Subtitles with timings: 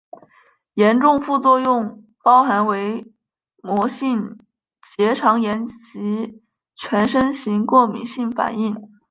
[0.73, 3.05] 严重副作用包含伪
[3.61, 4.39] 膜性
[4.97, 6.41] 结肠炎及
[6.75, 8.75] 全身型过敏性反应。